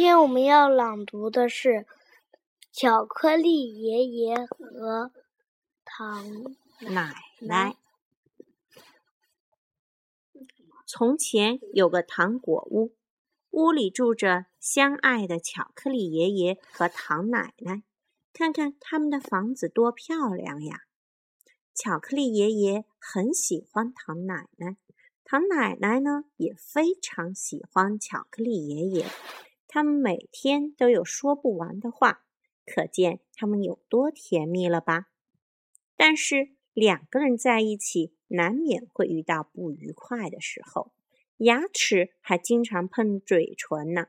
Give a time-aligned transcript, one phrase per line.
[0.00, 1.68] 今天我们要朗读的是
[2.72, 5.12] 《巧克力爷爷和
[5.84, 6.24] 糖
[6.80, 7.76] 奶奶》。
[10.86, 12.94] 从前有个糖果屋，
[13.50, 17.82] 屋里住着相爱的巧克力爷爷和糖奶奶。
[18.32, 20.84] 看看他们的房子多漂亮呀！
[21.74, 24.78] 巧克力爷爷很喜欢糖奶奶，
[25.24, 29.06] 糖奶奶呢也非常喜欢巧克力爷爷。
[29.72, 32.24] 他们每天都有说不完的话，
[32.66, 35.06] 可见他们有多甜蜜了吧？
[35.96, 40.90] 但是两个人在一起，难免会遇到不愉快的时候，
[41.36, 44.06] 牙齿还经常碰嘴唇呢。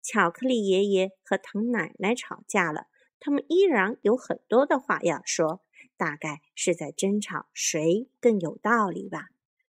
[0.00, 2.86] 巧克力爷爷和糖奶奶吵架了，
[3.20, 5.60] 他们依然有很多的话要说，
[5.98, 9.28] 大概是在争吵谁更有道理吧。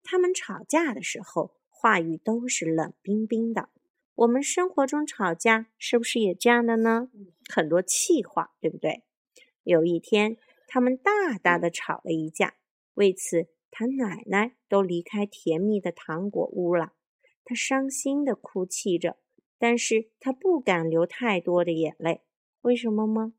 [0.03, 3.67] 他们吵架的时候，话语都是冷冰冰的。
[4.17, 7.11] 我们生活中吵架是不是也这样的呢？
[7.53, 9.03] 很多气话，对不对？
[9.61, 10.37] 有一天，
[10.67, 12.55] 他们大大的吵了一架，
[12.95, 16.93] 为此，他奶奶都离开甜蜜的糖果屋了。
[17.45, 19.17] 她伤心的哭泣着，
[19.59, 22.23] 但是她不敢流太多的眼泪。
[22.61, 23.33] 为什么吗？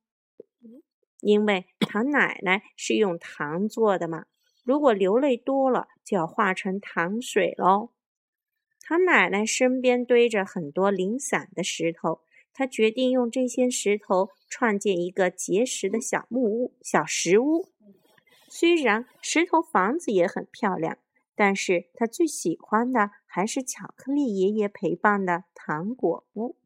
[1.20, 4.26] 因为糖奶奶是用糖做的嘛。
[4.62, 7.90] 如果流泪多了，就要化成糖水喽。
[8.89, 12.22] 他奶奶身边堆着很多零散的石头，
[12.55, 17.69] 她决定用这些石头创建一个结实的小木屋、小石屋。
[18.48, 20.97] 虽然石头房子也很漂亮，
[21.36, 26.56] 但是她最喜欢的还是巧克力爷爷陪伴的糖果屋。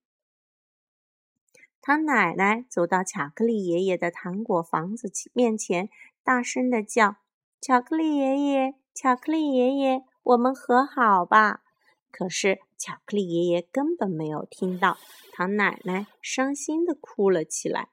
[1.81, 5.91] 他奶奶走到巧克力爷爷的糖果房子面前，
[6.23, 7.17] 大声的叫
[7.61, 11.65] ：“巧克力爷爷，巧克力爷爷，我们和好吧！”
[12.13, 14.99] 可是，巧克力爷爷根本没有听到，
[15.33, 17.89] 糖奶奶伤心的哭了起来。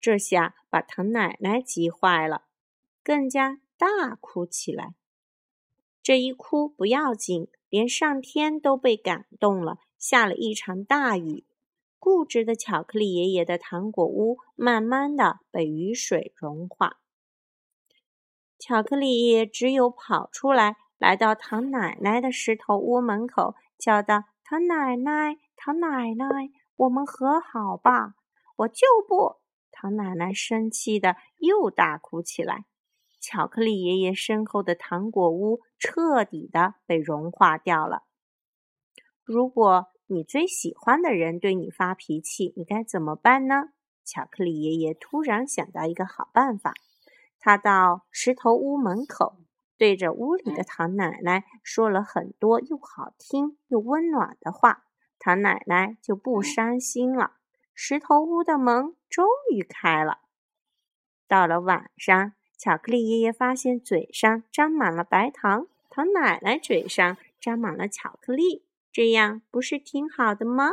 [0.00, 2.42] 这下把糖奶奶急坏了，
[3.02, 4.96] 更加大哭起来。
[6.02, 11.46] 这一哭不要紧，连上天都被感动了，下了一场大雨。
[12.00, 17.00] 固执的巧克力爷爷的糖果屋慢慢的被雨水融化。
[18.58, 20.76] 巧克力爷爷只有跑出来。
[20.98, 26.26] 来到唐奶奶的石头屋门口，叫道：“唐奶奶，唐奶奶，
[26.76, 28.14] 我们和好吧！”
[28.58, 29.36] 我就不！
[29.70, 32.64] 唐奶奶生气的又大哭起来。
[33.20, 38.02] 巧克力爷爷身后的糖果屋彻底的被融化掉了。
[39.22, 43.70] 如果你最喜欢的人对你发脾气，你该怎么办呢？
[44.04, 46.74] 巧克力爷爷突然想到一个好办法，
[47.38, 49.36] 他到石头屋门口。
[49.78, 54.84] 对着屋里的唐奶奶说了很多又好听又温暖的话，
[55.20, 57.36] 唐奶奶就不伤心了。
[57.74, 59.24] 石头屋的门终
[59.54, 60.18] 于开了。
[61.28, 70.72] 到了晚上，巧克力爷爷发现嘴上沾满了白糖，唐奶奶嘴上沾满了巧克力，这样不是挺好的吗？